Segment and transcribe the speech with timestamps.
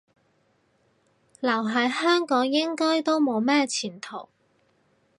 [1.41, 4.29] 留喺香港應該都冇咩前途